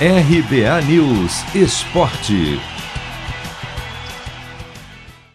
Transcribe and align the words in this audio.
RBA 0.00 0.82
News 0.88 1.54
Esporte. 1.54 2.60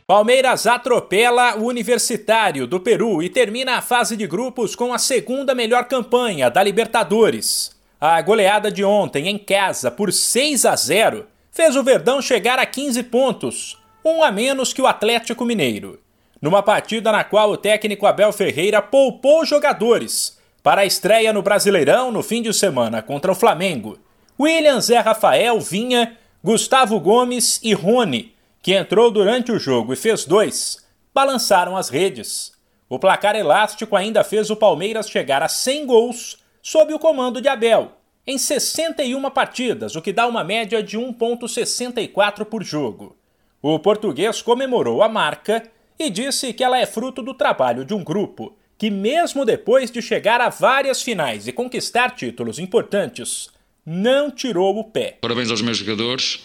Palmeiras 0.06 0.68
atropela 0.68 1.56
o 1.56 1.64
Universitário 1.64 2.68
do 2.68 2.78
Peru 2.78 3.24
e 3.24 3.30
termina 3.30 3.78
a 3.78 3.82
fase 3.82 4.18
de 4.18 4.28
grupos 4.28 4.76
com 4.76 4.94
a 4.94 4.98
segunda 4.98 5.56
melhor 5.56 5.86
campanha 5.86 6.50
da 6.50 6.62
Libertadores. 6.62 7.74
A 8.02 8.22
goleada 8.22 8.70
de 8.70 8.84
ontem 8.84 9.30
em 9.30 9.38
casa 9.38 9.90
por 9.90 10.12
6 10.12 10.66
a 10.66 10.76
0 10.76 11.26
fez 11.50 11.78
o 11.78 11.84
Verdão 11.84 12.22
chegar 12.22 12.60
a 12.60 12.66
15 12.66 13.02
pontos, 13.04 13.82
um 14.04 14.22
a 14.22 14.30
menos 14.30 14.74
que 14.74 14.82
o 14.82 14.88
Atlético 14.88 15.46
Mineiro. 15.46 16.02
Numa 16.42 16.62
partida 16.62 17.14
na 17.14 17.24
qual 17.24 17.50
o 17.50 17.58
técnico 17.58 18.06
Abel 18.06 18.34
Ferreira 18.34 18.82
poupou 18.82 19.46
jogadores 19.46 20.38
para 20.62 20.82
a 20.82 20.86
estreia 20.86 21.32
no 21.32 21.42
Brasileirão 21.42 22.12
no 22.12 22.22
fim 22.22 22.42
de 22.42 22.54
semana 22.54 23.02
contra 23.02 23.32
o 23.32 23.36
Flamengo 23.36 23.98
William 24.40 24.80
Zé 24.80 25.00
Rafael, 25.00 25.60
Vinha, 25.60 26.18
Gustavo 26.42 26.98
Gomes 26.98 27.60
e 27.62 27.74
Rony, 27.74 28.34
que 28.62 28.74
entrou 28.74 29.12
durante 29.12 29.52
o 29.52 29.60
jogo 29.60 29.92
e 29.92 29.98
fez 29.98 30.24
dois, 30.24 30.78
balançaram 31.14 31.76
as 31.76 31.90
redes. 31.90 32.54
O 32.88 32.98
placar 32.98 33.36
elástico 33.36 33.98
ainda 33.98 34.24
fez 34.24 34.50
o 34.50 34.56
Palmeiras 34.56 35.10
chegar 35.10 35.44
a 35.44 35.50
100 35.50 35.86
gols 35.86 36.38
sob 36.62 36.94
o 36.94 37.00
comando 37.00 37.42
de 37.42 37.50
Abel, 37.50 37.92
em 38.26 38.38
61 38.38 39.30
partidas, 39.30 39.98
o 39.98 40.02
que 40.02 40.14
dá 40.14 40.26
uma 40.26 40.44
média 40.44 40.82
de 40.82 40.98
1,64 40.98 42.46
por 42.46 42.64
jogo. 42.64 43.18
O 43.62 43.78
português 43.78 44.42
comemorou 44.42 45.04
a 45.04 45.10
marca 45.10 45.70
e 45.98 46.10
disse 46.10 46.54
que 46.54 46.64
ela 46.64 46.80
é 46.80 46.86
fruto 46.86 47.22
do 47.22 47.34
trabalho 47.34 47.84
de 47.84 47.94
um 47.94 48.06
grupo 48.06 48.56
que, 48.78 48.90
mesmo 48.90 49.44
depois 49.44 49.92
de 49.92 50.02
chegar 50.02 50.40
a 50.40 50.48
várias 50.48 51.02
finais 51.02 51.46
e 51.46 51.52
conquistar 51.52 52.12
títulos 52.12 52.58
importantes, 52.58 53.50
não 53.86 54.32
tirou 54.32 54.78
o 54.78 54.84
pé. 54.84 55.18
Parabéns 55.22 55.50
aos 55.50 55.62
meus 55.62 55.78
jogadores, 55.78 56.40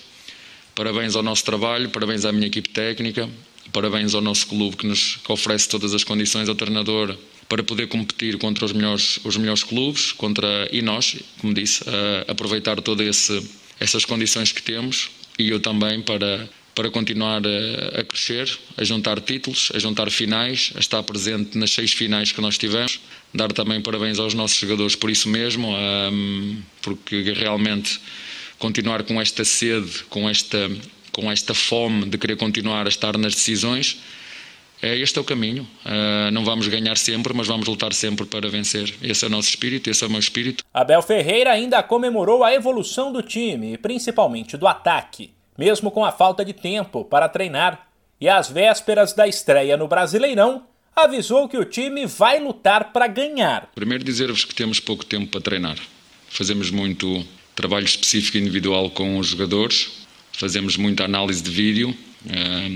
parabéns 0.75 1.17
ao 1.17 1.23
nosso 1.23 1.45
trabalho, 1.45 1.91
parabéns 1.91 2.25
à 2.25 2.33
minha 2.33 2.47
equipe 2.47 2.69
técnica, 2.69 3.29
parabéns 3.73 4.15
ao 4.15 4.21
nosso 4.21 4.47
clube 4.47 4.77
que 4.77 4.87
nos 4.87 5.17
que 5.17 5.33
oferece 5.33 5.69
todas 5.69 5.95
as 5.95 6.05
condições 6.05 6.49
ao 6.49 6.55
treinador 6.55 7.17
para 7.49 7.63
poder 7.63 7.89
competir 7.89 8.39
contra 8.39 8.65
os 8.65 8.73
melhores, 8.73 9.19
os 9.25 9.37
melhores 9.37 9.63
clubes 9.63 10.13
contra, 10.13 10.69
e 10.73 10.81
nós, 10.81 11.17
como 11.41 11.53
disse, 11.53 11.85
aproveitar 12.27 12.81
todas 12.81 13.31
essas 13.79 14.05
condições 14.05 14.51
que 14.51 14.63
temos 14.63 15.11
e 15.39 15.51
eu 15.51 15.61
também 15.61 16.01
para, 16.01 16.49
para 16.75 16.91
continuar 16.91 17.43
a, 17.99 18.05
crescer, 18.05 18.59
a 18.77 18.85
juntar 18.85 19.21
títulos, 19.21 19.71
a 19.75 19.79
juntar 19.79 20.11
finais, 20.11 20.73
a 20.75 20.81
estar 20.81 21.03
presente 21.03 21.57
nas 21.57 21.71
seis 21.71 21.93
finais 21.93 22.33
que 22.33 22.41
nós 22.41 22.59
tivemos 22.59 23.01
dar 23.35 23.53
também 23.53 23.81
parabéns 23.81 24.19
aos 24.21 24.33
nossos 24.33 24.57
jogadores 24.57 24.95
por 24.95 25.11
isso 25.11 25.29
mesmo, 25.29 25.75
porque 26.81 27.33
realmente 27.33 28.01
continuar 28.59 29.03
com 29.03 29.21
esta 29.21 29.45
sede, 29.45 30.05
com 30.09 30.31
esta, 30.31 30.71
com 31.11 31.31
esta 31.31 31.53
fome 31.53 32.07
de 32.07 32.17
querer 32.17 32.37
continuar 32.37 32.87
a 32.87 32.89
estar 32.89 33.19
nas 33.19 33.35
decisões, 33.35 33.99
é, 34.81 34.97
este 34.99 35.19
é 35.19 35.21
o 35.21 35.25
caminho. 35.25 35.67
Uh, 35.85 36.31
não 36.31 36.45
vamos 36.45 36.69
ganhar 36.69 36.97
sempre, 36.99 37.33
mas 37.33 37.47
vamos 37.47 37.67
lutar 37.67 37.95
sempre 37.95 38.27
para 38.27 38.49
vencer. 38.51 38.95
Esse 39.01 39.25
é 39.25 39.29
o 39.29 39.31
nosso 39.31 39.49
espírito, 39.49 39.89
esse 39.89 40.05
é 40.05 40.07
o 40.07 40.11
meu 40.11 40.21
espírito. 40.21 40.63
Abel 40.75 41.01
Ferreira 41.01 41.53
ainda 41.53 41.83
comemorou 41.83 42.45
a 42.45 42.53
evolução 42.53 43.11
do 43.11 43.23
time, 43.23 43.79
principalmente 43.79 44.59
do 44.59 44.67
ataque, 44.67 45.31
mesmo 45.57 45.91
com 45.91 46.05
a 46.05 46.13
falta 46.13 46.45
de 46.45 46.53
tempo 46.53 47.05
para 47.05 47.29
treinar. 47.29 47.89
E 48.21 48.29
às 48.29 48.49
vésperas 48.49 49.13
da 49.13 49.27
estreia 49.27 49.77
no 49.77 49.89
Brasileirão, 49.89 50.65
avisou 50.95 51.49
que 51.49 51.59
o 51.59 51.65
time 51.65 52.07
vai 52.07 52.39
lutar 52.39 52.93
para 52.93 53.07
ganhar. 53.07 53.71
Primeiro 53.75 54.05
dizer-vos 54.05 54.45
que 54.45 54.55
temos 54.55 54.79
pouco 54.81 55.05
tempo 55.05 55.31
para 55.31 55.41
treinar. 55.41 55.77
Fazemos 56.29 56.71
muito 56.71 57.25
trabalho 57.55 57.85
específico 57.85 58.39
individual 58.39 58.91
com 58.91 59.19
os 59.19 59.29
jogadores, 59.29 59.91
fazemos 60.33 60.77
muita 60.77 61.05
análise 61.05 61.43
de 61.43 61.51
vídeo, 61.51 61.97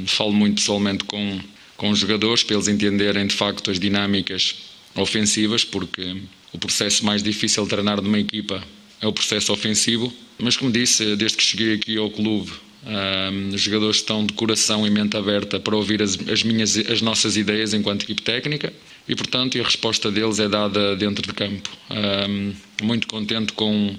falo 0.06 0.32
muito 0.32 0.56
pessoalmente 0.56 1.04
com, 1.04 1.40
com 1.76 1.90
os 1.90 1.98
jogadores 1.98 2.42
para 2.42 2.54
eles 2.54 2.68
entenderem 2.68 3.26
de 3.26 3.34
facto 3.34 3.70
as 3.70 3.78
dinâmicas 3.78 4.56
ofensivas, 4.94 5.64
porque 5.64 6.22
o 6.52 6.58
processo 6.58 7.04
mais 7.04 7.22
difícil 7.22 7.62
de 7.64 7.70
treinar 7.70 8.00
de 8.00 8.08
uma 8.08 8.18
equipa 8.18 8.62
é 9.00 9.06
o 9.06 9.12
processo 9.12 9.52
ofensivo. 9.52 10.12
Mas 10.38 10.56
como 10.56 10.70
disse, 10.70 11.16
desde 11.16 11.36
que 11.36 11.42
cheguei 11.42 11.74
aqui 11.74 11.96
ao 11.96 12.10
clube 12.10 12.52
um, 12.86 13.54
os 13.54 13.60
jogadores 13.60 13.96
estão 13.96 14.24
de 14.24 14.32
coração 14.32 14.86
e 14.86 14.90
mente 14.90 15.16
aberta 15.16 15.58
para 15.58 15.76
ouvir 15.76 16.02
as, 16.02 16.18
as, 16.28 16.42
minhas, 16.42 16.76
as 16.76 17.02
nossas 17.02 17.36
ideias 17.36 17.74
enquanto 17.74 18.04
equipe 18.04 18.22
técnica 18.22 18.72
e, 19.08 19.16
portanto, 19.16 19.58
a 19.58 19.62
resposta 19.62 20.10
deles 20.10 20.38
é 20.38 20.48
dada 20.48 20.94
dentro 20.94 21.26
de 21.26 21.32
campo. 21.32 21.70
Um, 21.90 22.54
muito 22.82 23.08
contente 23.08 23.52
com, 23.52 23.96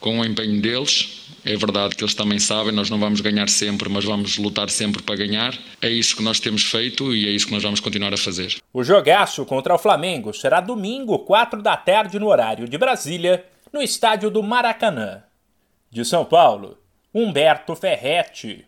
com 0.00 0.20
o 0.20 0.24
empenho 0.24 0.60
deles. 0.60 1.26
É 1.44 1.56
verdade 1.56 1.96
que 1.96 2.02
eles 2.02 2.14
também 2.14 2.38
sabem, 2.38 2.72
nós 2.72 2.90
não 2.90 2.98
vamos 2.98 3.20
ganhar 3.20 3.48
sempre, 3.48 3.88
mas 3.88 4.04
vamos 4.04 4.36
lutar 4.38 4.68
sempre 4.70 5.02
para 5.02 5.16
ganhar. 5.16 5.56
É 5.80 5.88
isso 5.88 6.16
que 6.16 6.22
nós 6.22 6.40
temos 6.40 6.62
feito 6.62 7.14
e 7.14 7.26
é 7.26 7.30
isso 7.30 7.46
que 7.46 7.52
nós 7.52 7.62
vamos 7.62 7.80
continuar 7.80 8.12
a 8.12 8.16
fazer. 8.16 8.56
O 8.72 8.82
jogaço 8.84 9.44
contra 9.44 9.74
o 9.74 9.78
Flamengo 9.78 10.32
será 10.32 10.60
domingo, 10.60 11.18
4 11.20 11.62
da 11.62 11.76
tarde, 11.76 12.18
no 12.18 12.28
horário 12.28 12.68
de 12.68 12.78
Brasília, 12.78 13.44
no 13.72 13.82
estádio 13.82 14.30
do 14.30 14.42
Maracanã. 14.42 15.22
De 15.90 16.04
São 16.04 16.24
Paulo. 16.24 16.76
Humberto 17.12 17.74
Ferretti. 17.74 18.67